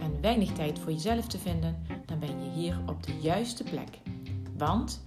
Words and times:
en 0.00 0.20
weinig 0.20 0.52
tijd 0.52 0.78
voor 0.78 0.92
jezelf 0.92 1.26
te 1.26 1.38
vinden, 1.38 1.82
dan 2.06 2.18
ben 2.18 2.44
je 2.44 2.50
hier 2.50 2.78
op 2.86 3.02
de 3.02 3.12
juiste 3.20 3.64
plek. 3.64 3.98
Want 4.56 5.02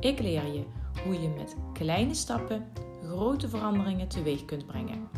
ik 0.00 0.18
leer 0.18 0.46
je 0.46 0.64
hoe 1.04 1.20
je 1.20 1.28
met 1.28 1.56
kleine 1.72 2.14
stappen 2.14 2.66
grote 3.04 3.48
veranderingen 3.48 4.08
teweeg 4.08 4.44
kunt 4.44 4.66
brengen. 4.66 5.08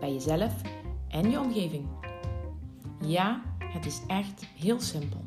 Bij 0.00 0.12
jezelf 0.12 0.54
en 1.08 1.30
je 1.30 1.40
omgeving. 1.40 1.86
Ja, 3.00 3.42
het 3.58 3.86
is 3.86 4.00
echt 4.06 4.44
heel 4.44 4.80
simpel. 4.80 5.20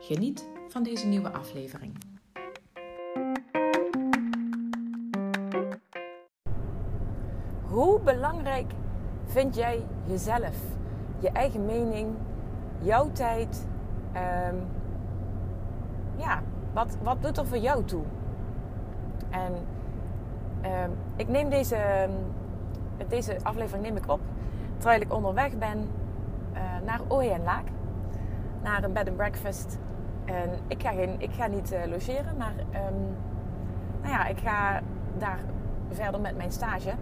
Geniet 0.00 0.48
van 0.68 0.82
deze 0.82 1.06
nieuwe 1.06 1.32
aflevering. 1.32 1.92
Hoe 7.62 8.00
belangrijk 8.00 8.72
vind 9.26 9.54
jij 9.54 9.82
jezelf? 10.06 10.77
Je 11.18 11.30
eigen 11.30 11.66
mening, 11.66 12.08
jouw 12.78 13.10
tijd. 13.12 13.66
Ehm, 14.12 14.56
ja, 16.16 16.40
wat, 16.72 16.96
wat 17.02 17.22
doet 17.22 17.38
er 17.38 17.46
voor 17.46 17.58
jou 17.58 17.84
toe? 17.84 18.02
En 19.30 19.52
ehm, 20.60 20.90
ik 21.16 21.28
neem 21.28 21.48
deze, 21.48 22.08
deze 23.08 23.38
aflevering 23.42 23.84
neem 23.84 23.96
ik 23.96 24.10
op 24.10 24.20
terwijl 24.76 25.00
ik 25.00 25.12
onderweg 25.12 25.58
ben 25.58 25.90
uh, 26.54 26.60
naar 26.84 27.00
en 27.18 27.42
Laak. 27.42 27.64
Naar 28.62 28.84
een 28.84 28.92
bed 28.92 29.08
and 29.08 29.16
breakfast. 29.16 29.78
En 30.24 30.50
ik 30.66 30.82
ga, 30.82 30.90
geen, 30.90 31.14
ik 31.18 31.30
ga 31.32 31.46
niet 31.46 31.72
uh, 31.72 31.84
logeren, 31.86 32.36
maar 32.36 32.52
nou 34.02 34.12
ja, 34.12 34.26
ik 34.26 34.38
ga 34.38 34.80
daar 35.18 35.38
verder 35.90 36.20
met 36.20 36.36
mijn 36.36 36.52
stage. 36.52 36.92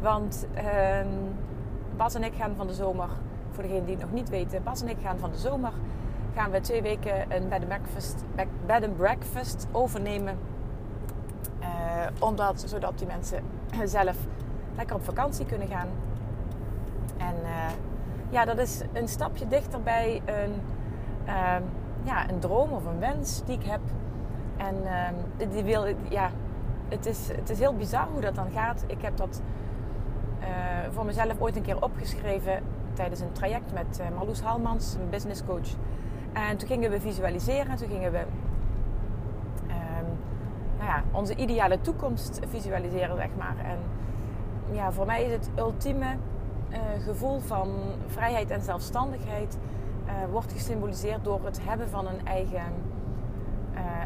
Want 0.00 0.46
um, 0.56 1.34
Bas 1.96 2.14
en 2.14 2.24
ik 2.24 2.34
gaan 2.34 2.54
van 2.56 2.66
de 2.66 2.74
zomer, 2.74 3.08
voor 3.50 3.62
degenen 3.62 3.84
die 3.84 3.94
het 3.94 4.04
nog 4.04 4.12
niet 4.12 4.28
weten, 4.28 4.62
Bas 4.62 4.82
en 4.82 4.88
ik 4.88 4.98
gaan 5.02 5.18
van 5.18 5.30
de 5.30 5.38
zomer 5.38 5.72
gaan 6.34 6.50
we 6.50 6.60
twee 6.60 6.82
weken 6.82 7.34
een 7.34 7.48
bed 8.66 8.84
and 8.84 8.96
breakfast, 8.96 9.66
overnemen. 9.72 10.38
Uh, 11.60 11.66
omdat, 12.18 12.64
zodat 12.66 12.98
die 12.98 13.06
mensen 13.06 13.42
zelf 13.84 14.16
lekker 14.76 14.96
op 14.96 15.04
vakantie 15.04 15.46
kunnen 15.46 15.68
gaan. 15.68 15.88
En 17.16 17.34
uh, 17.42 17.70
ja, 18.30 18.44
dat 18.44 18.58
is 18.58 18.82
een 18.92 19.08
stapje 19.08 19.48
dichter 19.48 19.82
bij 19.82 20.22
een, 20.24 20.52
uh, 21.26 21.56
ja, 22.02 22.30
een 22.30 22.38
droom 22.38 22.72
of 22.72 22.84
een 22.84 22.98
wens 22.98 23.44
die 23.44 23.58
ik 23.58 23.64
heb. 23.64 23.80
En 24.56 24.74
ehm, 24.86 25.50
die 25.50 25.62
wil, 25.62 25.86
ja, 26.08 26.30
het, 26.88 27.06
is, 27.06 27.28
het 27.28 27.50
is 27.50 27.58
heel 27.58 27.74
bizar 27.74 28.06
hoe 28.12 28.20
dat 28.20 28.34
dan 28.34 28.50
gaat. 28.50 28.84
Ik 28.86 29.02
heb 29.02 29.16
dat 29.16 29.40
voor 30.94 31.04
mezelf 31.04 31.40
ooit 31.40 31.56
een 31.56 31.62
keer 31.62 31.82
opgeschreven 31.82 32.62
tijdens 32.92 33.20
een 33.20 33.32
traject 33.32 33.72
met 33.72 34.00
uh, 34.00 34.16
Marloes 34.16 34.40
Halmans, 34.40 34.94
een 34.94 35.10
business 35.10 35.44
coach. 35.44 35.68
En 36.32 36.56
toen 36.56 36.68
gingen 36.68 36.90
we 36.90 37.00
visualiseren. 37.00 37.76
Toen 37.76 37.88
gingen 37.88 38.12
we 38.12 38.18
um, 38.18 40.06
nou 40.78 40.88
ja, 40.88 41.02
onze 41.10 41.36
ideale 41.36 41.80
toekomst 41.80 42.40
visualiseren, 42.48 43.16
zeg 43.16 43.28
maar. 43.38 43.56
En 43.64 43.78
ja, 44.76 44.92
voor 44.92 45.06
mij 45.06 45.24
is 45.24 45.32
het 45.32 45.50
ultieme 45.58 46.06
uh, 46.70 46.78
gevoel 47.04 47.38
van 47.38 47.68
vrijheid 48.06 48.50
en 48.50 48.62
zelfstandigheid 48.62 49.58
wordt 50.30 50.52
gesymboliseerd 50.52 51.24
door 51.24 51.44
het 51.44 51.60
hebben 51.64 51.88
van 51.88 52.06
een 52.06 52.26
eigen, 52.26 52.62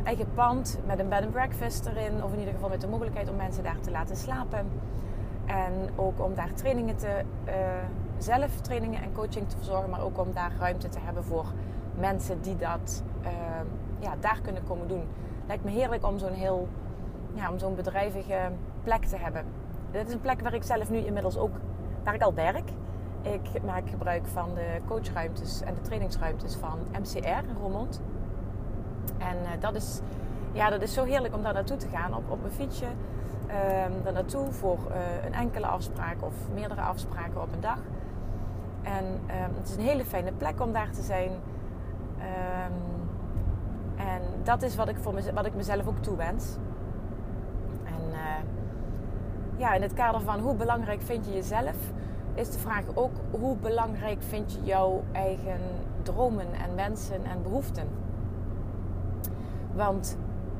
eigen 0.04 0.26
pand 0.34 0.78
met 0.86 0.98
een 0.98 1.08
bed 1.08 1.22
and 1.22 1.30
breakfast 1.30 1.86
erin. 1.86 2.24
Of 2.24 2.32
in 2.32 2.38
ieder 2.38 2.54
geval 2.54 2.68
met 2.68 2.80
de 2.80 2.88
mogelijkheid 2.88 3.30
om 3.30 3.36
mensen 3.36 3.62
daar 3.62 3.80
te 3.80 3.90
laten 3.90 4.16
slapen. 4.16 4.66
En 5.48 5.72
ook 5.96 6.20
om 6.20 6.34
daar 6.34 6.52
trainingen 6.52 6.96
te, 6.96 7.22
uh, 7.46 7.54
zelf 8.18 8.60
trainingen 8.60 9.02
en 9.02 9.12
coaching 9.12 9.48
te 9.48 9.56
verzorgen, 9.56 9.90
maar 9.90 10.02
ook 10.02 10.18
om 10.18 10.32
daar 10.32 10.52
ruimte 10.58 10.88
te 10.88 10.98
hebben 10.98 11.24
voor 11.24 11.46
mensen 11.94 12.40
die 12.40 12.56
dat 12.56 13.02
uh, 13.22 13.30
ja, 13.98 14.14
daar 14.20 14.40
kunnen 14.42 14.64
komen 14.64 14.88
doen. 14.88 15.02
Lijkt 15.46 15.64
me 15.64 15.70
heerlijk 15.70 16.06
om 16.06 16.18
zo'n 16.18 16.32
heel, 16.32 16.68
ja, 17.34 17.50
om 17.50 17.58
zo'n 17.58 17.74
bedrijvige 17.74 18.50
plek 18.82 19.04
te 19.04 19.16
hebben. 19.16 19.44
Dit 19.90 20.08
is 20.08 20.14
een 20.14 20.20
plek 20.20 20.40
waar 20.40 20.54
ik 20.54 20.62
zelf 20.62 20.90
nu 20.90 20.98
inmiddels 20.98 21.36
ook, 21.36 21.56
waar 22.04 22.14
ik 22.14 22.22
al 22.22 22.34
werk. 22.34 22.70
Ik 23.22 23.62
maak 23.62 23.88
gebruik 23.90 24.26
van 24.26 24.54
de 24.54 24.80
coachruimtes 24.86 25.60
en 25.60 25.74
de 25.74 25.80
trainingsruimtes 25.80 26.56
van 26.56 26.78
MCR 27.00 27.26
in 27.48 27.56
Roermond. 27.60 28.00
En 29.18 29.36
uh, 29.42 29.48
dat, 29.60 29.74
is, 29.74 30.00
ja, 30.58 30.70
dat 30.70 30.82
is 30.82 30.92
zo 30.92 31.04
heerlijk 31.04 31.34
om 31.34 31.42
daar 31.42 31.54
naartoe 31.54 31.76
te 31.76 31.88
gaan 31.88 32.14
op, 32.14 32.30
op 32.30 32.44
een 32.44 32.50
fietsje 32.50 32.86
um, 32.86 34.02
daar 34.02 34.12
naartoe 34.12 34.52
voor 34.52 34.78
uh, 34.90 35.24
een 35.24 35.34
enkele 35.34 35.66
afspraak 35.66 36.16
of 36.20 36.34
meerdere 36.54 36.80
afspraken 36.80 37.42
op 37.42 37.52
een 37.52 37.60
dag. 37.60 37.78
En 38.82 39.04
um, 39.04 39.54
het 39.56 39.68
is 39.68 39.76
een 39.76 39.82
hele 39.82 40.04
fijne 40.04 40.32
plek 40.32 40.60
om 40.60 40.72
daar 40.72 40.90
te 40.90 41.02
zijn. 41.02 41.30
Um, 41.30 43.06
en 43.96 44.22
dat 44.42 44.62
is 44.62 44.76
wat 44.76 44.88
ik, 44.88 44.96
voor 44.96 45.14
mez 45.14 45.30
wat 45.34 45.46
ik 45.46 45.54
mezelf 45.54 45.86
ook 45.86 45.98
toewens. 45.98 46.56
En 47.84 48.02
uh, 48.10 48.18
ja, 49.56 49.74
in 49.74 49.82
het 49.82 49.92
kader 49.92 50.20
van 50.20 50.40
hoe 50.40 50.54
belangrijk 50.54 51.02
vind 51.02 51.26
je 51.26 51.32
jezelf, 51.32 51.76
is 52.34 52.50
de 52.50 52.58
vraag 52.58 52.84
ook 52.94 53.12
hoe 53.30 53.56
belangrijk 53.56 54.22
vind 54.22 54.52
je 54.52 54.62
jouw 54.62 55.02
eigen 55.12 55.60
dromen 56.02 56.52
en 56.52 56.74
wensen 56.76 57.24
en 57.24 57.42
behoeften. 57.42 57.88
Want 59.74 60.18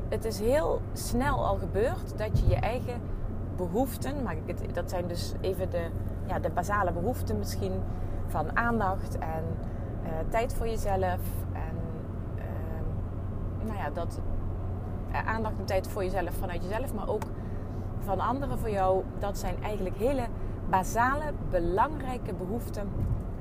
het 0.09 0.25
is 0.25 0.41
heel 0.41 0.81
snel 0.93 1.47
al 1.47 1.57
gebeurd 1.57 2.19
dat 2.19 2.39
je 2.39 2.49
je 2.49 2.57
eigen 2.57 3.01
behoeften, 3.57 4.23
maar 4.23 4.37
dat 4.73 4.91
zijn 4.91 5.07
dus 5.07 5.35
even 5.41 5.71
de, 5.71 5.89
ja, 6.27 6.39
de 6.39 6.51
basale 6.51 6.93
behoeften 6.93 7.39
misschien 7.39 7.73
van 8.27 8.57
aandacht 8.57 9.19
en 9.19 9.45
uh, 10.03 10.09
tijd 10.29 10.55
voor 10.55 10.67
jezelf. 10.67 11.21
En 11.53 11.77
uh, 12.37 13.67
nou 13.67 13.79
ja, 13.79 13.91
dat 13.91 14.21
uh, 15.11 15.29
aandacht 15.29 15.59
en 15.59 15.65
tijd 15.65 15.89
voor 15.89 16.05
jezelf 16.05 16.35
vanuit 16.35 16.63
jezelf, 16.63 16.95
maar 16.95 17.09
ook 17.09 17.23
van 17.99 18.21
anderen 18.21 18.59
voor 18.59 18.71
jou. 18.71 19.03
Dat 19.19 19.39
zijn 19.39 19.63
eigenlijk 19.63 19.97
hele 19.97 20.27
basale, 20.71 21.33
belangrijke 21.51 22.35
behoeften 22.35 22.89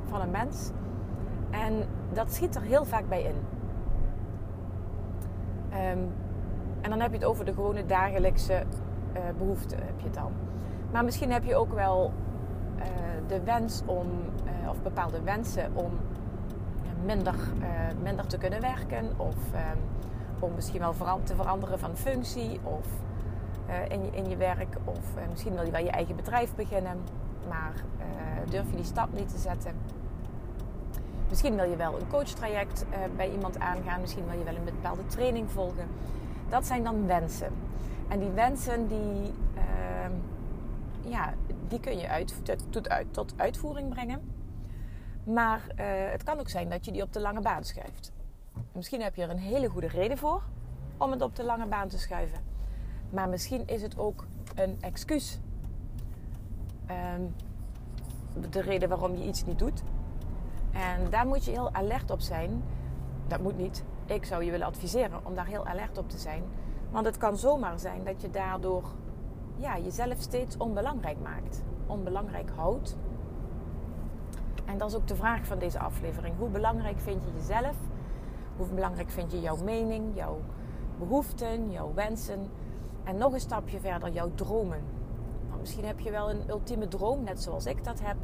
van 0.10 0.22
een 0.22 0.32
mens. 0.32 0.72
En 1.50 1.74
dat 2.14 2.34
schiet 2.34 2.56
er 2.56 2.62
heel 2.62 2.86
vaak 2.86 3.10
bij 3.10 3.22
in. 3.22 3.36
Um, 5.98 6.12
en 6.82 6.90
dan 6.90 7.00
heb 7.00 7.12
je 7.12 7.18
het 7.18 7.26
over 7.26 7.46
de 7.46 7.54
gewone 7.54 7.86
dagelijkse 7.86 8.54
uh, 8.54 9.22
behoeften 9.38 9.78
heb 9.78 10.00
je 10.00 10.10
dan. 10.10 10.32
Maar 10.92 11.04
misschien 11.04 11.32
heb 11.32 11.44
je 11.44 11.56
ook 11.56 11.74
wel 11.74 12.14
uh, 12.78 12.84
de 13.28 13.44
wens 13.44 13.82
om, 13.86 14.08
uh, 14.46 14.70
of 14.70 14.82
bepaalde 14.82 15.22
wensen 15.22 15.72
om 15.74 15.92
minder, 17.06 17.36
minder 18.02 18.28
te 18.28 18.38
kunnen 18.38 18.62
werken. 18.62 19.12
Of 19.18 19.36
om 20.40 20.52
misschien 20.56 20.80
wel 20.80 20.94
te 21.24 21.36
veranderen 21.36 21.80
van 21.80 21.96
functie 21.96 22.60
of 22.64 22.88
in, 23.90 24.04
je, 24.04 24.12
in 24.12 24.30
je 24.30 24.36
werk. 24.36 24.78
Of 24.84 25.00
misschien 25.30 25.54
wil 25.54 25.66
je 25.66 25.72
wel 25.72 25.84
je 25.84 25.90
eigen 25.90 26.16
bedrijf 26.16 26.56
beginnen, 26.56 26.98
maar 27.50 27.74
durf 28.50 28.69
je 28.69 28.75
die 28.75 28.86
stap 28.86 29.13
niet 29.13 29.30
te 29.30 29.38
zetten. 29.38 29.72
Misschien 31.30 31.56
wil 31.56 31.69
je 31.69 31.75
wel 31.75 32.00
een 32.00 32.07
coachtraject 32.07 32.86
bij 33.16 33.31
iemand 33.31 33.60
aangaan. 33.60 34.01
Misschien 34.01 34.25
wil 34.30 34.38
je 34.38 34.44
wel 34.44 34.56
een 34.56 34.63
bepaalde 34.63 35.06
training 35.06 35.51
volgen. 35.51 35.88
Dat 36.50 36.66
zijn 36.66 36.84
dan 36.84 37.06
wensen. 37.06 37.54
En 38.08 38.20
die 38.20 38.30
wensen 38.30 38.88
die, 38.88 39.34
uh, 39.56 40.10
ja, 41.12 41.34
die 41.68 41.80
kun 41.80 41.98
je 41.98 42.08
uit, 42.08 42.34
tot, 42.70 42.90
uit, 42.90 43.14
tot 43.14 43.34
uitvoering 43.36 43.90
brengen. 43.90 44.22
Maar 45.24 45.62
uh, 45.68 45.86
het 46.12 46.24
kan 46.24 46.40
ook 46.40 46.50
zijn 46.50 46.70
dat 46.70 46.86
je 46.86 46.92
die 46.92 47.02
op 47.02 47.14
de 47.14 47.20
lange 47.20 47.42
baan 47.42 47.64
schuift. 47.64 48.12
Misschien 48.72 49.02
heb 49.02 49.16
je 49.16 49.22
er 49.22 49.30
een 49.30 49.38
hele 49.38 49.70
goede 49.70 49.88
reden 49.88 50.18
voor 50.18 50.42
om 50.98 51.12
het 51.12 51.22
op 51.22 51.36
de 51.36 51.44
lange 51.44 51.66
baan 51.66 51.88
te 51.88 52.00
schuiven. 52.00 52.40
Maar 53.10 53.30
misschien 53.30 53.68
is 53.68 53.82
het 53.82 53.98
ook 53.98 54.26
een 54.56 54.78
excuus. 54.82 55.40
Um, 57.16 57.36
de 58.50 58.62
reden 58.62 58.90
waarom 58.90 59.16
je 59.16 59.26
iets 59.26 59.46
niet 59.46 59.60
doet. 59.60 59.84
En 60.72 61.10
daar 61.10 61.28
moet 61.28 61.46
je 61.46 61.52
heel 61.52 61.74
alert 61.74 62.12
op 62.12 62.20
zijn. 62.20 62.64
Dat 63.28 63.42
moet 63.42 63.58
niet 63.58 63.84
ik 64.07 64.25
zou 64.25 64.44
je 64.44 64.51
willen 64.51 64.68
adviseren 64.68 65.19
om 65.24 65.36
daar 65.36 65.45
heel 65.45 65.65
alert 65.65 65.98
op 65.98 66.09
te 66.09 66.18
zijn. 66.18 66.44
Want 66.92 67.06
het 67.06 67.18
kan 67.18 67.38
zomaar 67.38 67.80
zijn 67.80 68.04
dat 68.04 68.21
je 68.21 68.30
daardoor 68.30 68.83
ja, 69.56 69.77
jezelf 69.77 70.19
steeds 70.19 70.57
onbelangrijk 70.57 71.18
maakt. 71.19 71.63
Onbelangrijk 71.86 72.50
houdt. 72.56 72.98
En 74.65 74.77
dat 74.77 74.89
is 74.89 74.95
ook 74.95 75.07
de 75.07 75.15
vraag 75.15 75.45
van 75.45 75.59
deze 75.59 75.80
aflevering. 75.80 76.36
Hoe 76.38 76.50
belangrijk 76.50 77.00
vind 77.00 77.24
je 77.24 77.31
jezelf? 77.33 77.75
Hoe 78.57 78.68
belangrijk 78.68 79.09
vind 79.09 79.31
je 79.31 79.42
jouw 79.42 79.57
mening, 79.63 80.15
jouw 80.15 80.39
behoeften, 81.00 81.71
jouw 81.71 81.94
wensen? 81.94 82.50
En 83.03 83.18
nog 83.18 83.33
een 83.33 83.39
stapje 83.39 83.80
verder, 83.80 84.12
jouw 84.12 84.31
dromen. 84.36 84.81
Nou, 85.48 85.60
misschien 85.60 85.86
heb 85.86 86.00
je 86.00 86.12
wel 86.12 86.30
een 86.30 86.50
ultieme 86.50 86.88
droom, 86.88 87.24
net 87.24 87.42
zoals 87.42 87.65
ik 87.65 87.83
dat 87.83 88.00
heb. 88.01 88.18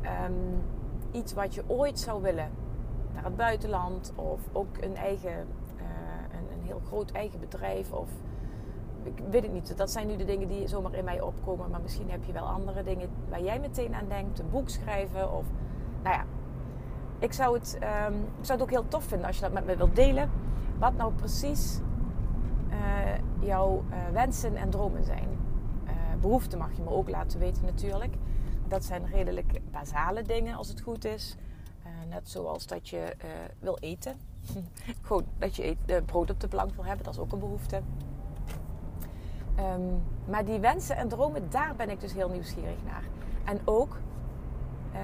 Ehm, 0.00 0.32
iets 1.10 1.32
wat 1.32 1.54
je 1.54 1.62
ooit 1.66 1.98
zou 1.98 2.22
willen. 2.22 2.50
Naar 3.16 3.24
het 3.24 3.36
buitenland 3.36 4.12
of 4.14 4.40
ook 4.52 4.76
een 4.80 4.96
eigen, 4.96 5.30
uh, 5.30 5.82
een, 6.32 6.58
een, 6.58 6.66
heel 6.66 6.80
groot 6.86 7.10
eigen 7.10 7.40
bedrijf. 7.40 7.92
Of 7.92 8.08
ik 9.02 9.18
weet 9.30 9.42
het 9.42 9.52
niet. 9.52 9.76
Dat 9.76 9.90
zijn 9.90 10.06
nu 10.06 10.16
de 10.16 10.24
dingen 10.24 10.48
die 10.48 10.68
zomaar 10.68 10.94
in 10.94 11.04
mij 11.04 11.20
opkomen. 11.20 11.70
Maar 11.70 11.80
misschien 11.80 12.10
heb 12.10 12.24
je 12.24 12.32
wel 12.32 12.46
andere 12.46 12.82
dingen 12.82 13.08
waar 13.28 13.42
jij 13.42 13.60
meteen 13.60 13.94
aan 13.94 14.08
denkt. 14.08 14.38
Een 14.38 14.50
boek 14.50 14.68
schrijven 14.68 15.32
of 15.32 15.44
nou 16.02 16.16
ja. 16.16 16.24
Ik 17.18 17.32
zou, 17.32 17.58
het, 17.58 17.78
um, 18.08 18.14
ik 18.38 18.44
zou 18.44 18.58
het 18.58 18.62
ook 18.62 18.70
heel 18.70 18.88
tof 18.88 19.04
vinden 19.04 19.26
als 19.26 19.36
je 19.36 19.42
dat 19.42 19.52
met 19.52 19.66
me 19.66 19.76
wilt 19.76 19.96
delen. 19.96 20.30
Wat 20.78 20.96
nou 20.96 21.12
precies 21.12 21.80
uh, 22.70 22.76
jouw 23.46 23.84
uh, 23.90 23.96
wensen 24.12 24.56
en 24.56 24.70
dromen 24.70 25.04
zijn. 25.04 25.28
Behoeften 26.20 26.58
mag 26.58 26.72
je 26.76 26.82
me 26.82 26.90
ook 26.90 27.08
laten 27.08 27.38
weten 27.38 27.64
natuurlijk. 27.64 28.14
Dat 28.68 28.84
zijn 28.84 29.06
redelijk 29.06 29.60
basale 29.70 30.22
dingen 30.22 30.56
als 30.56 30.68
het 30.68 30.80
goed 30.80 31.04
is. 31.04 31.36
Net 32.08 32.30
zoals 32.30 32.66
dat 32.66 32.88
je 32.88 33.16
wil 33.58 33.76
eten. 33.80 34.14
Gewoon 35.06 35.24
dat 35.38 35.56
je 35.56 35.64
eet, 35.66 36.06
brood 36.06 36.30
op 36.30 36.40
de 36.40 36.48
plank 36.48 36.74
wil 36.74 36.84
hebben, 36.84 37.04
dat 37.04 37.14
is 37.14 37.20
ook 37.20 37.32
een 37.32 37.38
behoefte. 37.38 37.82
Um, 39.58 40.02
maar 40.24 40.44
die 40.44 40.58
wensen 40.58 40.96
en 40.96 41.08
dromen, 41.08 41.50
daar 41.50 41.74
ben 41.76 41.90
ik 41.90 42.00
dus 42.00 42.12
heel 42.12 42.28
nieuwsgierig 42.28 42.82
naar. 42.84 43.02
En 43.44 43.60
ook 43.64 43.98
uh, 44.92 45.00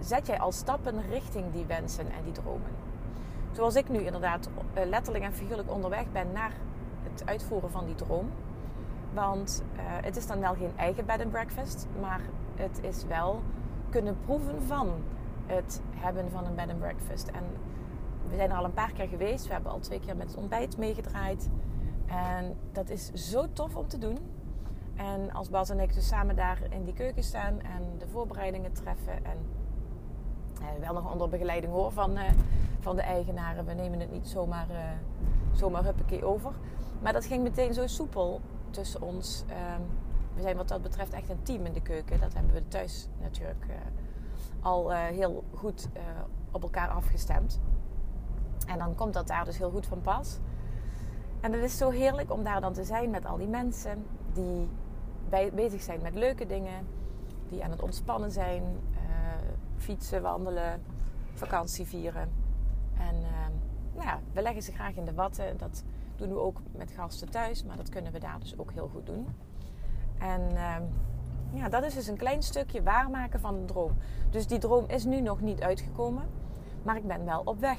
zet 0.00 0.26
jij 0.26 0.38
al 0.38 0.52
stappen 0.52 1.02
richting 1.08 1.52
die 1.52 1.64
wensen 1.64 2.04
en 2.10 2.24
die 2.24 2.32
dromen. 2.32 2.70
Zoals 3.52 3.74
ik 3.74 3.88
nu 3.88 3.98
inderdaad 3.98 4.48
letterlijk 4.74 5.24
en 5.24 5.32
figuurlijk 5.32 5.70
onderweg 5.70 6.12
ben 6.12 6.32
naar 6.32 6.52
het 7.02 7.22
uitvoeren 7.26 7.70
van 7.70 7.86
die 7.86 7.94
droom. 7.94 8.30
Want 9.14 9.62
het 9.76 10.16
is 10.16 10.26
dan 10.26 10.40
wel 10.40 10.54
geen 10.54 10.72
eigen 10.76 11.06
bed 11.06 11.20
and 11.20 11.30
breakfast, 11.30 11.86
maar 12.00 12.20
het 12.54 12.80
is 12.82 13.04
wel 13.04 13.42
kunnen 13.90 14.16
proeven 14.24 14.62
van 14.62 14.88
het 15.46 15.82
hebben 15.94 16.30
van 16.30 16.44
een 16.44 16.54
bed 16.54 16.68
and 16.68 16.78
breakfast. 16.78 17.28
En 17.28 17.42
we 18.28 18.36
zijn 18.36 18.50
er 18.50 18.56
al 18.56 18.64
een 18.64 18.72
paar 18.72 18.92
keer 18.92 19.08
geweest. 19.08 19.46
We 19.46 19.52
hebben 19.52 19.72
al 19.72 19.78
twee 19.78 20.00
keer 20.00 20.16
met 20.16 20.28
het 20.28 20.36
ontbijt 20.36 20.76
meegedraaid. 20.76 21.48
En 22.06 22.56
dat 22.72 22.90
is 22.90 23.12
zo 23.12 23.52
tof 23.52 23.76
om 23.76 23.88
te 23.88 23.98
doen. 23.98 24.18
En 24.96 25.32
als 25.32 25.48
Bas 25.48 25.70
en 25.70 25.80
ik 25.80 25.94
dus 25.94 26.06
samen 26.06 26.36
daar 26.36 26.58
in 26.70 26.84
die 26.84 26.94
keuken 26.94 27.22
staan 27.22 27.60
en 27.60 27.98
de 27.98 28.06
voorbereidingen 28.08 28.72
treffen. 28.72 29.24
En 29.24 29.38
eh, 30.60 30.66
wel 30.80 30.92
nog 30.92 31.12
onder 31.12 31.28
begeleiding 31.28 31.72
hoor 31.72 31.92
van, 31.92 32.16
eh, 32.16 32.30
van 32.80 32.96
de 32.96 33.02
eigenaren. 33.02 33.66
We 33.66 33.72
nemen 33.72 34.00
het 34.00 34.12
niet 34.12 34.28
zomaar, 34.28 34.66
uh, 34.70 34.76
zomaar 35.52 35.84
huppakee 35.84 36.24
over. 36.24 36.52
Maar 37.02 37.12
dat 37.12 37.26
ging 37.26 37.42
meteen 37.42 37.74
zo 37.74 37.86
soepel 37.86 38.40
tussen 38.70 39.02
ons. 39.02 39.44
Ehm, 39.48 39.80
we 40.34 40.42
zijn 40.42 40.56
wat 40.56 40.68
dat 40.68 40.82
betreft 40.82 41.12
echt 41.12 41.28
een 41.28 41.42
team 41.42 41.64
in 41.64 41.72
de 41.72 41.82
keuken. 41.82 42.20
Dat 42.20 42.34
hebben 42.34 42.52
we 42.54 42.68
thuis 42.68 43.08
natuurlijk 43.20 43.64
al 44.66 44.90
heel 44.90 45.44
goed 45.54 45.88
op 46.50 46.62
elkaar 46.62 46.88
afgestemd. 46.88 47.60
En 48.66 48.78
dan 48.78 48.94
komt 48.94 49.14
dat 49.14 49.26
daar 49.26 49.44
dus 49.44 49.58
heel 49.58 49.70
goed 49.70 49.86
van 49.86 50.00
pas. 50.00 50.38
En 51.40 51.52
het 51.52 51.62
is 51.62 51.76
zo 51.76 51.90
heerlijk 51.90 52.32
om 52.32 52.42
daar 52.42 52.60
dan 52.60 52.72
te 52.72 52.84
zijn 52.84 53.10
met 53.10 53.26
al 53.26 53.36
die 53.36 53.48
mensen 53.48 54.06
die 54.32 54.68
bezig 55.52 55.82
zijn 55.82 56.00
met 56.02 56.14
leuke 56.14 56.46
dingen, 56.46 56.86
die 57.48 57.64
aan 57.64 57.70
het 57.70 57.82
ontspannen 57.82 58.30
zijn, 58.30 58.62
uh, 58.92 58.98
fietsen, 59.76 60.22
wandelen, 60.22 60.82
vakantie 61.34 61.86
vieren. 61.86 62.30
En 62.98 63.14
nou 63.94 64.06
ja, 64.06 64.20
we 64.32 64.42
leggen 64.42 64.62
ze 64.62 64.72
graag 64.72 64.94
in 64.94 65.04
de 65.04 65.14
watten. 65.14 65.58
Dat 65.58 65.84
doen 66.16 66.28
we 66.28 66.38
ook 66.38 66.60
met 66.72 66.90
gasten 66.90 67.30
thuis, 67.30 67.64
maar 67.64 67.76
dat 67.76 67.88
kunnen 67.88 68.12
we 68.12 68.18
daar 68.18 68.40
dus 68.40 68.58
ook 68.58 68.72
heel 68.72 68.88
goed 68.88 69.06
doen. 69.06 69.26
En 70.18 70.40
uh, 70.52 70.76
ja, 71.52 71.68
dat 71.68 71.84
is 71.84 71.94
dus 71.94 72.06
een 72.06 72.16
klein 72.16 72.42
stukje 72.42 72.82
waarmaken 72.82 73.40
van 73.40 73.54
een 73.54 73.66
droom. 73.66 73.92
Dus 74.30 74.46
die 74.46 74.58
droom 74.58 74.84
is 74.86 75.04
nu 75.04 75.20
nog 75.20 75.40
niet 75.40 75.62
uitgekomen, 75.62 76.24
maar 76.82 76.96
ik 76.96 77.06
ben 77.06 77.24
wel 77.24 77.42
op 77.44 77.60
weg. 77.60 77.78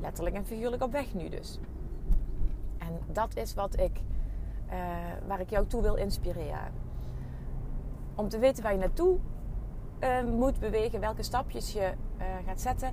Letterlijk 0.00 0.36
en 0.36 0.44
figuurlijk 0.44 0.82
op 0.82 0.92
weg 0.92 1.14
nu 1.14 1.28
dus. 1.28 1.58
En 2.78 2.98
dat 3.12 3.36
is 3.36 3.54
wat 3.54 3.78
ik, 3.78 4.00
uh, 4.66 4.74
waar 5.26 5.40
ik 5.40 5.50
jou 5.50 5.66
toe 5.66 5.82
wil 5.82 5.94
inspireren. 5.94 6.72
Om 8.14 8.28
te 8.28 8.38
weten 8.38 8.62
waar 8.62 8.72
je 8.72 8.78
naartoe 8.78 9.18
uh, 10.00 10.22
moet 10.24 10.58
bewegen, 10.58 11.00
welke 11.00 11.22
stapjes 11.22 11.72
je 11.72 11.92
uh, 12.18 12.24
gaat 12.46 12.60
zetten, 12.60 12.92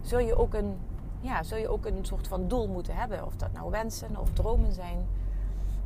zul 0.00 0.18
je, 0.18 0.36
ook 0.36 0.54
een, 0.54 0.76
ja, 1.20 1.42
zul 1.42 1.58
je 1.58 1.68
ook 1.68 1.86
een 1.86 2.04
soort 2.04 2.28
van 2.28 2.48
doel 2.48 2.68
moeten 2.68 2.94
hebben. 2.94 3.26
Of 3.26 3.36
dat 3.36 3.52
nou 3.52 3.70
wensen 3.70 4.16
of 4.16 4.32
dromen 4.32 4.72
zijn. 4.72 5.06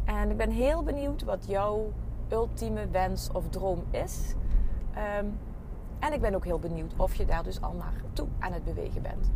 En 0.04 0.30
ik 0.30 0.36
ben 0.36 0.50
heel 0.50 0.82
benieuwd 0.82 1.22
wat 1.22 1.44
jouw 1.46 1.92
ultieme 2.32 2.88
wens 2.88 3.30
of 3.32 3.48
droom 3.48 3.84
is. 3.90 4.34
Um, 5.20 5.38
en 5.98 6.12
ik 6.12 6.20
ben 6.20 6.34
ook 6.34 6.44
heel 6.44 6.58
benieuwd 6.58 6.92
of 6.96 7.14
je 7.14 7.24
daar 7.24 7.42
dus 7.42 7.60
al 7.60 7.72
naartoe 7.72 8.28
aan 8.38 8.52
het 8.52 8.64
bewegen 8.64 9.02
bent. 9.02 9.30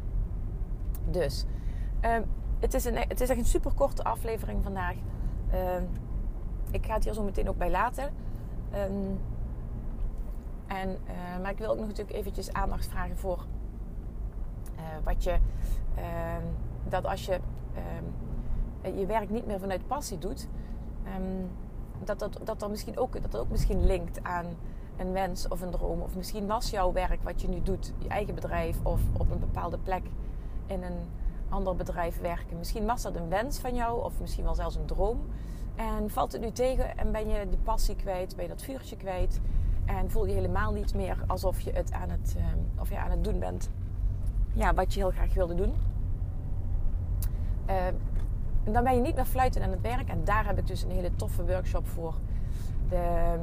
Dus 1.11 1.45
um, 2.05 2.25
het, 2.59 2.75
is 2.75 2.85
een, 2.85 2.97
het 2.97 3.21
is 3.21 3.29
echt 3.29 3.39
een 3.39 3.45
super 3.45 3.73
korte 3.75 4.05
aflevering 4.05 4.63
vandaag. 4.63 4.95
Uh, 5.53 5.77
ik 6.71 6.87
ga 6.87 6.95
het 6.95 7.05
hier 7.05 7.13
zo 7.13 7.23
meteen 7.23 7.49
ook 7.49 7.59
bij 7.59 7.71
laten. 7.71 8.11
En, 10.67 10.89
uh, 10.89 11.43
maar 11.43 11.51
ik 11.51 11.59
wil 11.59 11.71
ook 11.71 11.79
nog 11.79 11.87
natuurlijk 11.87 12.17
eventjes 12.17 12.53
aandacht 12.53 12.87
vragen 12.87 13.17
voor 13.17 13.47
uh, 14.77 14.83
wat 15.05 15.25
je... 15.25 15.39
Ehm, 15.95 16.43
dat 16.89 17.07
als 17.07 17.27
je 17.27 17.41
ehm, 18.83 18.99
je 18.99 19.07
werk 19.07 19.31
niet 19.31 19.47
meer 19.47 19.59
vanuit 19.59 19.87
passie 19.87 20.19
doet... 20.19 20.49
dat, 22.05 22.19
dat, 22.19 22.39
dat, 22.45 22.61
dan 22.61 22.71
misschien 22.71 22.99
ook, 22.99 23.23
dat 23.23 23.33
dat 23.33 23.41
ook 23.41 23.51
misschien 23.51 23.87
linkt 23.87 24.23
aan 24.23 24.47
een 24.97 25.13
wens 25.13 25.49
of 25.49 25.61
een 25.61 25.71
droom. 25.71 26.01
Of 26.01 26.17
misschien 26.17 26.47
was 26.47 26.71
jouw 26.71 26.93
werk 26.93 27.23
wat 27.23 27.43
je 27.43 27.49
nu 27.49 27.63
doet, 27.63 27.93
je 27.99 28.09
eigen 28.09 28.35
bedrijf 28.35 28.77
of 28.83 29.01
op 29.13 29.31
een 29.31 29.39
bepaalde 29.39 29.79
plek 29.79 30.03
in 30.67 30.83
een 30.83 30.99
ander 31.49 31.77
bedrijf 31.77 32.21
werken. 32.21 32.59
Misschien 32.59 32.87
was 32.87 33.03
dat 33.03 33.17
een 33.17 33.29
wens 33.29 33.59
van 33.59 33.75
jou 33.75 34.05
of 34.05 34.21
misschien 34.21 34.45
wel 34.45 34.55
zelfs 34.55 34.77
een 34.77 34.87
droom. 34.87 35.21
En 35.75 36.11
valt 36.11 36.33
het 36.33 36.41
nu 36.41 36.51
tegen 36.51 36.99
en 36.99 37.13
ben 37.13 37.29
je 37.29 37.49
die 37.49 37.59
passie 37.59 37.97
kwijt, 37.97 38.37
ben 38.37 38.45
je 38.45 38.51
dat 38.51 38.63
vuurtje 38.63 38.97
kwijt. 38.97 39.41
En 39.85 40.11
voel 40.11 40.27
je 40.27 40.35
helemaal 40.35 40.73
niet 40.73 40.95
meer 40.95 41.25
alsof 41.27 41.61
je 41.61 41.73
het 41.73 41.93
aan 41.93 42.11
het, 42.11 42.35
uh, 42.37 42.45
of 42.81 42.89
je 42.89 42.99
aan 42.99 43.11
het 43.11 43.25
doen 43.25 43.39
bent 43.39 43.71
ja, 44.57 44.75
wat 44.75 44.95
je 44.95 45.01
heel 45.01 45.11
graag 45.11 45.35
wilde 45.35 45.55
doen. 45.55 45.75
Uh, 47.71 47.77
dan 48.73 48.85
ben 48.85 48.95
je 48.95 49.01
niet 49.01 49.15
meer 49.15 49.25
fluiten 49.25 49.63
aan 49.63 49.71
het 49.71 49.81
werk. 49.81 50.09
En 50.09 50.25
daar 50.25 50.47
heb 50.47 50.59
ik 50.59 50.67
dus 50.67 50.83
een 50.83 50.91
hele 50.91 51.17
toffe 51.17 51.47
workshop 51.47 51.87
voor. 51.87 52.15
De, 52.89 53.35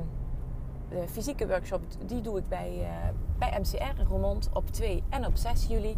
de 0.89 1.07
fysieke 1.07 1.47
workshop, 1.47 1.81
die 2.05 2.21
doe 2.21 2.37
ik 2.37 2.47
bij, 2.47 2.77
uh, 2.79 2.87
bij 3.37 3.59
MCR 3.59 3.99
in 3.99 4.49
op 4.53 4.69
2 4.71 5.03
en 5.09 5.25
op 5.25 5.35
6 5.35 5.67
juli. 5.67 5.97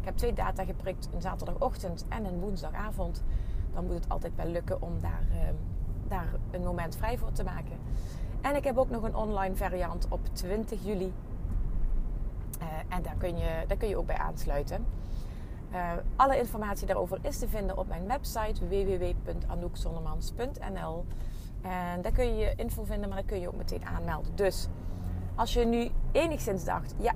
Ik 0.00 0.08
heb 0.08 0.16
twee 0.16 0.32
data 0.32 0.64
geprikt, 0.64 1.08
een 1.14 1.20
zaterdagochtend 1.20 2.04
en 2.08 2.24
een 2.24 2.40
woensdagavond. 2.40 3.22
Dan 3.74 3.86
moet 3.86 3.94
het 3.94 4.08
altijd 4.08 4.32
wel 4.36 4.46
lukken 4.46 4.82
om 4.82 5.00
daar, 5.00 5.24
uh, 5.30 5.38
daar 6.08 6.28
een 6.50 6.62
moment 6.62 6.96
vrij 6.96 7.18
voor 7.18 7.32
te 7.32 7.44
maken. 7.44 7.78
En 8.40 8.56
ik 8.56 8.64
heb 8.64 8.76
ook 8.76 8.90
nog 8.90 9.02
een 9.02 9.14
online 9.14 9.56
variant 9.56 10.06
op 10.08 10.20
20 10.32 10.84
juli. 10.84 11.12
Uh, 12.62 12.68
en 12.88 13.02
daar 13.02 13.14
kun, 13.18 13.36
je, 13.36 13.64
daar 13.66 13.76
kun 13.76 13.88
je 13.88 13.96
ook 13.96 14.06
bij 14.06 14.18
aansluiten. 14.18 14.84
Uh, 15.72 15.92
alle 16.16 16.38
informatie 16.38 16.86
daarover 16.86 17.18
is 17.22 17.38
te 17.38 17.48
vinden 17.48 17.78
op 17.78 17.88
mijn 17.88 18.06
website 18.06 18.68
www.anoukzonnemans.nl. 18.68 21.04
En 21.62 22.02
daar 22.02 22.12
kun 22.12 22.36
je 22.36 22.54
info 22.56 22.84
vinden, 22.84 23.08
maar 23.08 23.18
daar 23.18 23.26
kun 23.26 23.40
je 23.40 23.48
ook 23.48 23.56
meteen 23.56 23.84
aanmelden. 23.84 24.36
Dus 24.36 24.68
als 25.34 25.52
je 25.52 25.64
nu 25.64 25.90
enigszins 26.12 26.64
dacht, 26.64 26.94
ja, 26.98 27.12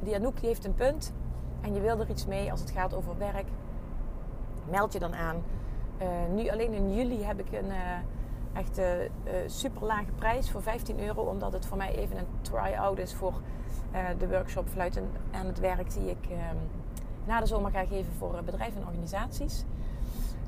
die 0.00 0.14
Anouk 0.14 0.36
die 0.36 0.46
heeft 0.48 0.64
een 0.64 0.74
punt 0.74 1.12
en 1.60 1.74
je 1.74 1.80
wil 1.80 2.00
er 2.00 2.10
iets 2.10 2.26
mee 2.26 2.50
als 2.50 2.60
het 2.60 2.70
gaat 2.70 2.94
over 2.94 3.18
werk, 3.18 3.46
meld 4.70 4.92
je 4.92 4.98
dan 4.98 5.14
aan. 5.14 5.42
Uh, 6.02 6.08
nu 6.34 6.50
alleen 6.50 6.72
in 6.72 6.94
juli 6.94 7.24
heb 7.24 7.38
ik 7.38 7.52
een 7.52 7.66
uh, 7.66 7.74
echt 8.52 8.80
super 9.46 9.86
lage 9.86 10.12
prijs 10.14 10.50
voor 10.50 10.62
15 10.62 11.00
euro, 11.00 11.22
omdat 11.22 11.52
het 11.52 11.66
voor 11.66 11.76
mij 11.76 11.94
even 11.94 12.16
een 12.16 12.26
try-out 12.40 12.98
is 12.98 13.14
voor 13.14 13.40
de 14.18 14.28
workshop 14.28 14.68
Fluiten 14.68 15.10
aan 15.32 15.46
het 15.46 15.58
werk 15.58 15.92
die 15.92 16.10
ik 16.10 16.26
ehm, 16.30 16.56
na 17.26 17.40
de 17.40 17.46
zomer 17.46 17.70
ga 17.70 17.84
geven 17.84 18.12
voor 18.18 18.42
bedrijven 18.44 18.80
en 18.80 18.86
organisaties. 18.86 19.64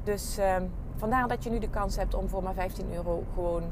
Dus 0.04 0.38
ehm, 0.38 0.64
vandaar 0.97 1.28
dat 1.28 1.45
je 1.45 1.50
nu 1.50 1.59
de 1.59 1.71
kans 1.71 1.97
hebt 1.97 2.14
om 2.14 2.28
voor 2.28 2.42
maar 2.42 2.54
15 2.54 2.92
euro 2.92 3.25
gewoon 3.35 3.62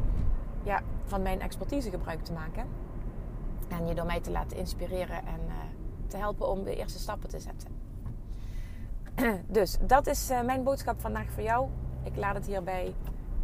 ja, 0.63 0.83
van 1.05 1.23
mijn 1.23 1.41
expertise 1.41 1.91
gebruik 1.91 2.25
te 2.25 2.33
maken. 2.33 2.65
En 3.69 3.87
je 3.87 3.95
door 3.95 4.07
mij 4.07 4.21
te 4.21 4.31
laten 4.31 4.57
inspireren 4.57 5.17
en 5.17 5.41
te 6.15 6.21
helpen 6.21 6.49
om 6.49 6.65
de 6.65 6.77
eerste 6.77 6.99
stappen 6.99 7.29
te 7.29 7.41
zetten. 7.41 7.69
dus 9.59 9.77
dat 9.81 10.07
is 10.07 10.31
uh, 10.31 10.43
mijn 10.43 10.63
boodschap 10.63 11.01
vandaag 11.01 11.31
voor 11.31 11.43
jou. 11.43 11.69
Ik 12.03 12.17
laat 12.17 12.35
het 12.35 12.47
hierbij. 12.47 12.95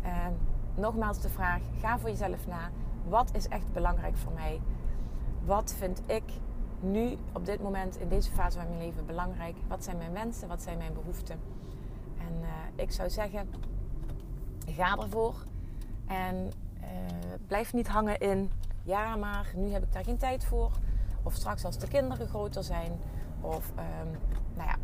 Uh, 0.04 0.26
nogmaals 0.74 1.20
de 1.20 1.28
vraag: 1.28 1.60
ga 1.80 1.98
voor 1.98 2.08
jezelf 2.08 2.46
na. 2.46 2.70
Wat 3.08 3.30
is 3.34 3.48
echt 3.48 3.72
belangrijk 3.72 4.16
voor 4.16 4.32
mij? 4.32 4.60
Wat 5.44 5.74
vind 5.78 6.02
ik 6.06 6.22
nu 6.80 7.16
op 7.32 7.46
dit 7.46 7.62
moment 7.62 7.96
in 7.96 8.08
deze 8.08 8.30
fase 8.30 8.58
van 8.58 8.68
mijn 8.68 8.80
leven 8.80 9.06
belangrijk? 9.06 9.56
Wat 9.68 9.84
zijn 9.84 9.96
mijn 9.96 10.12
wensen? 10.12 10.48
Wat 10.48 10.62
zijn 10.62 10.78
mijn 10.78 10.94
behoeften? 10.94 11.40
En 12.18 12.34
uh, 12.40 12.48
ik 12.74 12.92
zou 12.92 13.10
zeggen, 13.10 13.48
ga 14.66 14.96
ervoor. 14.96 15.34
En 16.06 16.50
uh, 16.80 16.86
blijf 17.46 17.72
niet 17.72 17.88
hangen 17.88 18.18
in, 18.18 18.50
ja, 18.82 19.16
maar 19.16 19.52
nu 19.56 19.72
heb 19.72 19.82
ik 19.82 19.92
daar 19.92 20.04
geen 20.04 20.18
tijd 20.18 20.44
voor. 20.44 20.70
Of 21.22 21.34
straks 21.34 21.64
als 21.64 21.78
de 21.78 21.88
kinderen 21.88 22.28
groter 22.28 22.64
zijn. 22.64 22.92
Of, 23.40 23.70
um, 23.70 24.10
nou 24.54 24.68
ja, 24.68 24.76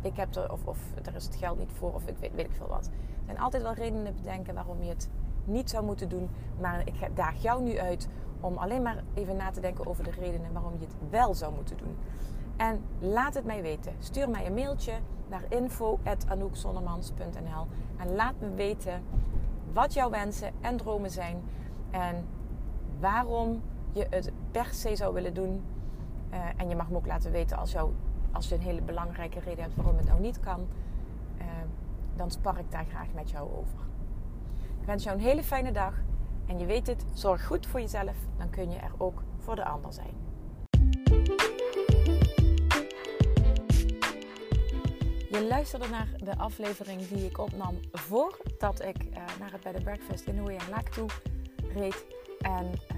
ik 0.00 0.16
heb 0.16 0.34
er, 0.34 0.52
of, 0.52 0.64
of 0.64 0.78
er 1.04 1.14
is 1.14 1.24
het 1.24 1.36
geld 1.36 1.58
niet 1.58 1.72
voor. 1.72 1.94
Of 1.94 2.06
ik 2.06 2.16
weet, 2.18 2.34
weet 2.34 2.46
ik 2.46 2.56
veel 2.56 2.68
wat. 2.68 2.86
Er 2.86 3.24
zijn 3.24 3.38
altijd 3.38 3.62
wel 3.62 3.74
redenen 3.74 4.14
bedenken 4.14 4.54
waarom 4.54 4.82
je 4.82 4.88
het 4.88 5.08
niet 5.48 5.70
zou 5.70 5.84
moeten 5.84 6.08
doen. 6.08 6.28
Maar 6.60 6.80
ik 6.84 6.94
daag 7.14 7.42
jou 7.42 7.62
nu 7.62 7.78
uit 7.78 8.08
om 8.40 8.56
alleen 8.56 8.82
maar 8.82 9.02
even 9.14 9.36
na 9.36 9.50
te 9.50 9.60
denken 9.60 9.86
over 9.86 10.04
de 10.04 10.10
redenen 10.10 10.52
waarom 10.52 10.72
je 10.78 10.86
het 10.86 10.94
wel 11.10 11.34
zou 11.34 11.54
moeten 11.54 11.76
doen. 11.76 11.96
En 12.56 12.80
laat 12.98 13.34
het 13.34 13.44
mij 13.44 13.62
weten. 13.62 13.92
Stuur 13.98 14.30
mij 14.30 14.46
een 14.46 14.54
mailtje 14.54 14.92
naar 15.28 15.42
info.anoukzonnemans.nl 15.48 17.66
En 17.96 18.14
laat 18.14 18.34
me 18.40 18.54
weten 18.54 19.02
wat 19.72 19.92
jouw 19.92 20.10
wensen 20.10 20.52
en 20.60 20.76
dromen 20.76 21.10
zijn. 21.10 21.42
En 21.90 22.26
waarom 23.00 23.62
je 23.92 24.06
het 24.10 24.32
per 24.50 24.68
se 24.72 24.96
zou 24.96 25.14
willen 25.14 25.34
doen. 25.34 25.62
Uh, 26.32 26.38
en 26.56 26.68
je 26.68 26.76
mag 26.76 26.90
me 26.90 26.96
ook 26.96 27.06
laten 27.06 27.32
weten 27.32 27.56
als, 27.56 27.76
als 28.32 28.48
je 28.48 28.54
een 28.54 28.60
hele 28.60 28.82
belangrijke 28.82 29.40
reden 29.40 29.62
hebt 29.62 29.76
waarom 29.76 29.96
het 29.96 30.06
nou 30.06 30.20
niet 30.20 30.40
kan. 30.40 30.66
Uh, 31.38 31.44
dan 32.16 32.30
spar 32.30 32.58
ik 32.58 32.70
daar 32.70 32.84
graag 32.84 33.08
met 33.14 33.30
jou 33.30 33.50
over. 33.50 33.78
Wens 34.88 35.04
jou 35.04 35.16
een 35.16 35.22
hele 35.22 35.42
fijne 35.42 35.72
dag. 35.72 35.94
En 36.46 36.58
je 36.58 36.66
weet 36.66 36.86
het, 36.86 37.04
zorg 37.14 37.46
goed 37.46 37.66
voor 37.66 37.80
jezelf. 37.80 38.16
Dan 38.38 38.50
kun 38.50 38.70
je 38.70 38.76
er 38.76 38.92
ook 38.98 39.22
voor 39.38 39.54
de 39.54 39.64
ander 39.64 39.92
zijn. 39.92 40.14
Je 45.30 45.46
luisterde 45.48 45.88
naar 45.88 46.08
de 46.16 46.36
aflevering 46.36 47.08
die 47.08 47.26
ik 47.26 47.38
opnam 47.38 47.80
voordat 47.92 48.84
ik 48.84 49.04
uh, 49.04 49.16
naar 49.38 49.52
het 49.52 49.62
Bed 49.62 49.82
Breakfast 49.82 50.26
in 50.26 50.38
Hooy 50.38 50.54
en 50.54 50.68
Laak 50.70 50.88
toe 50.88 51.08
reed. 51.74 52.06
En 52.40 52.66
uh, 52.66 52.96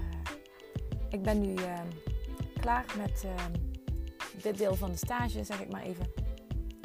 ik 1.09 1.21
ben 1.21 1.41
nu 1.41 1.53
uh, 1.53 1.79
klaar 2.59 2.85
met 2.97 3.25
dit 4.41 4.57
deel 4.57 4.75
van 4.75 4.91
de 4.91 4.97
stage, 4.97 5.43
zeg 5.43 5.61
ik 5.61 5.71
maar 5.71 5.81
even. 5.81 6.11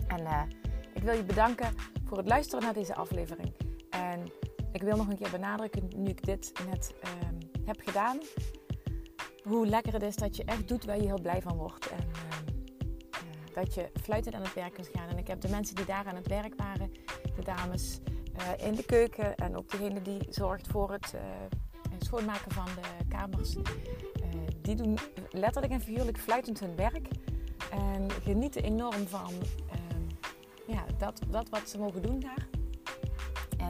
En 0.06 0.48
ik 0.94 1.02
wil 1.02 1.14
je 1.14 1.24
bedanken 1.24 1.74
voor 2.04 2.16
het 2.16 2.28
luisteren 2.28 2.64
naar 2.64 2.74
deze 2.74 2.94
aflevering. 2.94 3.52
En 3.90 4.32
ik 4.76 4.82
wil 4.82 4.96
nog 4.96 5.08
een 5.08 5.16
keer 5.16 5.30
benadrukken, 5.30 5.88
nu 5.96 6.08
ik 6.08 6.24
dit 6.24 6.52
net 6.68 6.94
heb 7.64 7.80
gedaan, 7.84 8.18
hoe 9.42 9.66
lekker 9.66 9.92
het 9.92 10.02
is 10.02 10.16
dat 10.16 10.36
je 10.36 10.44
echt 10.44 10.68
doet 10.68 10.84
waar 10.84 10.96
je 10.96 11.06
heel 11.06 11.20
blij 11.20 11.42
van 11.42 11.56
wordt. 11.56 11.88
En 11.88 12.08
dat 13.52 13.74
je 13.74 13.90
fluitend 14.02 14.34
aan 14.34 14.42
het 14.42 14.54
werk 14.54 14.72
kunt 14.72 14.90
gaan. 14.92 15.08
En 15.08 15.18
ik 15.18 15.26
heb 15.26 15.40
de 15.40 15.48
mensen 15.48 15.74
die 15.74 15.84
daar 15.84 16.06
aan 16.06 16.14
het 16.14 16.26
werk 16.26 16.54
waren, 16.56 16.92
de 17.36 17.42
dames 17.44 18.00
uh, 18.36 18.66
in 18.66 18.74
de 18.74 18.84
keuken 18.84 19.36
en 19.36 19.56
ook 19.56 19.70
degene 19.70 20.02
die 20.02 20.26
zorgt 20.28 20.66
voor 20.66 20.92
het 20.92 21.12
uh, 21.14 21.20
schoonmaken 21.98 22.52
van 22.52 22.64
de 22.64 23.06
kamers. 23.08 23.56
Die 24.60 24.74
doen 24.74 24.98
letterlijk 25.30 25.72
en 25.72 25.80
figuurlijk 25.80 26.18
fluitend 26.18 26.60
hun 26.60 26.76
werk. 26.76 27.08
En 27.70 28.10
genieten 28.10 28.62
enorm 28.62 29.06
van 29.06 29.32
ja, 30.66 30.84
dat, 30.98 31.20
dat 31.30 31.48
wat 31.48 31.68
ze 31.68 31.78
mogen 31.78 32.02
doen 32.02 32.20
daar. 32.20 32.55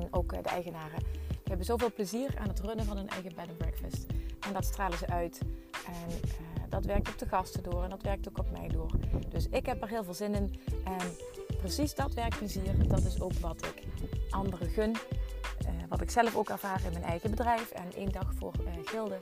En 0.00 0.09
ook 0.11 0.31
de 0.43 0.49
eigenaren. 0.49 0.99
Die 1.29 1.55
hebben 1.55 1.67
zoveel 1.67 1.93
plezier 1.93 2.35
aan 2.38 2.49
het 2.49 2.61
runnen 2.61 2.85
van 2.85 2.97
hun 2.97 3.09
eigen 3.09 3.35
bed 3.35 3.49
and 3.49 3.59
breakfast. 3.59 4.07
En 4.47 4.53
dat 4.53 4.65
stralen 4.65 4.99
ze 4.99 5.07
uit. 5.07 5.41
En 5.87 6.21
dat 6.69 6.85
werkt 6.85 7.09
op 7.09 7.19
de 7.19 7.26
gasten 7.26 7.62
door 7.62 7.83
en 7.83 7.91
dat 7.91 8.03
werkt 8.03 8.29
ook 8.29 8.38
op 8.38 8.50
mij 8.50 8.69
door. 8.69 8.91
Dus 9.29 9.49
ik 9.49 9.67
heb 9.67 9.83
er 9.83 9.88
heel 9.88 10.05
veel 10.05 10.15
zin 10.15 10.35
in. 10.35 10.61
En 10.85 11.17
precies 11.59 11.95
dat 11.95 12.15
werkplezier, 12.15 12.88
dat 12.88 13.05
is 13.05 13.21
ook 13.21 13.33
wat 13.33 13.67
ik 13.67 13.83
anderen 14.31 14.69
gun. 14.69 14.91
Uh, 14.91 15.69
wat 15.88 16.00
ik 16.00 16.11
zelf 16.11 16.37
ook 16.37 16.49
ervaar 16.49 16.81
in 16.85 16.93
mijn 16.93 17.05
eigen 17.05 17.31
bedrijf. 17.31 17.71
En 17.71 17.95
één 17.97 18.12
dag 18.12 18.35
voor 18.35 18.53
uh, 18.61 18.73
gilde. 18.85 19.19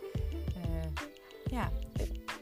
Uh, 0.57 0.65
ja, 1.45 1.71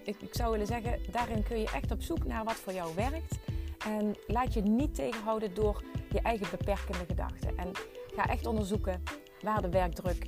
ik, 0.05 0.21
ik, 0.21 0.35
zou 0.35 0.51
willen 0.51 0.67
zeggen, 0.67 0.99
daarin 1.11 1.43
kun 1.43 1.59
je 1.59 1.71
echt 1.75 1.91
op 1.91 2.03
zoek 2.03 2.25
naar 2.25 2.45
wat 2.45 2.55
voor 2.55 2.73
jou 2.73 2.95
werkt. 2.95 3.39
En 3.87 4.17
laat 4.27 4.55
je 4.55 4.63
niet 4.63 4.95
tegenhouden 4.95 5.55
door 5.55 5.83
je 6.11 6.21
eigen 6.21 6.47
beperkende 6.51 7.05
gedachten. 7.07 7.59
En 7.59 7.71
ga 8.17 8.27
echt 8.27 8.47
onderzoeken 8.47 9.03
waar 9.41 9.63
de 9.63 9.69
werkdruk 9.69 10.27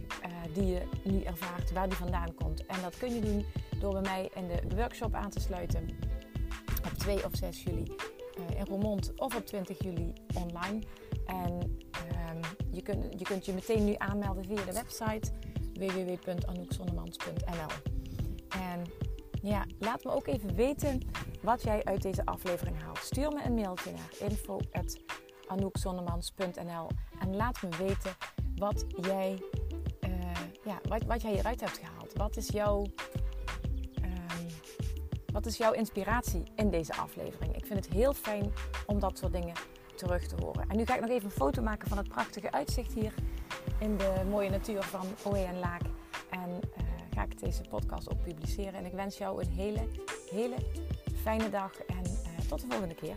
die 0.53 0.67
je 0.67 0.83
nu 1.05 1.23
ervaart, 1.23 1.73
waar 1.73 1.89
die 1.89 1.99
vandaan 1.99 2.35
komt. 2.35 2.67
En 2.67 2.83
dat 2.83 2.99
kun 2.99 3.15
je 3.15 3.21
doen 3.21 3.45
door 3.81 3.93
bij 3.93 4.03
mij 4.03 4.31
in 4.35 4.49
de 4.49 4.77
workshop 4.77 5.15
aan 5.15 5.31
te 5.31 5.41
sluiten 5.41 5.89
op 6.85 6.93
2 6.99 7.25
of 7.25 7.31
6 7.33 7.63
juli 7.63 7.97
uh, 8.39 8.59
in 8.59 8.67
Roermond 8.67 9.13
of 9.17 9.37
op 9.37 9.47
20 9.47 9.83
juli 9.83 10.13
online. 10.35 10.83
En 11.27 11.53
um, 11.53 11.71
je, 12.71 12.83
kunt, 12.83 13.19
je 13.19 13.25
kunt 13.25 13.47
je 13.47 13.53
meteen 13.53 13.85
nu 13.85 13.95
aanmelden 13.99 14.45
via 14.45 14.65
de 14.65 14.73
website 14.73 15.33
www.anoukzonnemans.nl 15.73 17.71
En 18.49 18.83
ja, 19.43 19.67
laat 19.79 20.05
me 20.05 20.11
ook 20.11 20.27
even 20.27 20.55
weten 20.55 21.01
wat 21.43 21.63
jij 21.63 21.85
uit 21.85 22.03
deze 22.03 22.25
aflevering 22.25 22.83
haalt. 22.83 22.99
Stuur 22.99 23.33
me 23.33 23.45
een 23.45 23.55
mailtje 23.55 23.91
naar 23.91 24.31
info.anoukzonnemans.nl 24.31 26.87
en 27.21 27.37
laat 27.37 27.63
me 27.63 27.69
weten 27.69 28.13
wat 28.57 28.85
jij, 29.01 29.43
uh, 30.01 30.11
ja, 30.65 30.81
wat, 30.89 31.03
wat 31.05 31.23
jij 31.23 31.33
hieruit 31.33 31.61
hebt 31.61 31.79
gehaald. 31.79 32.13
Wat 32.13 32.37
is 32.37 32.49
jouw 32.49 32.87
wat 35.35 35.47
is 35.47 35.57
jouw 35.57 35.73
inspiratie 35.73 36.43
in 36.57 36.71
deze 36.71 36.95
aflevering? 36.95 37.57
Ik 37.57 37.67
vind 37.67 37.85
het 37.85 37.95
heel 37.95 38.13
fijn 38.13 38.53
om 38.87 38.99
dat 38.99 39.19
soort 39.19 39.33
dingen 39.33 39.55
terug 39.97 40.27
te 40.27 40.35
horen. 40.43 40.69
En 40.69 40.77
nu 40.77 40.85
ga 40.85 40.95
ik 40.95 41.01
nog 41.01 41.11
even 41.11 41.25
een 41.25 41.31
foto 41.31 41.63
maken 41.63 41.89
van 41.89 41.99
het 41.99 42.09
prachtige 42.09 42.53
uitzicht 42.53 42.93
hier 42.93 43.15
in 43.79 43.97
de 43.97 44.23
mooie 44.31 44.51
natuur 44.51 44.83
van 44.83 45.07
Oe 45.27 45.39
en 45.39 45.59
Laak. 45.59 45.83
En 46.31 46.51
uh, 46.51 46.85
ga 47.15 47.23
ik 47.23 47.41
deze 47.41 47.63
podcast 47.69 48.11
ook 48.11 48.23
publiceren. 48.23 48.75
En 48.75 48.85
ik 48.85 48.93
wens 48.93 49.19
jou 49.19 49.43
een 49.43 49.51
hele, 49.51 49.89
hele 50.31 50.57
fijne 51.23 51.51
dag 51.51 51.79
en 51.79 52.05
uh, 52.05 52.49
tot 52.49 52.61
de 52.61 52.67
volgende 52.69 52.95
keer. 52.95 53.17